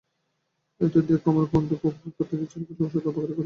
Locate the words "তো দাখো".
0.89-1.17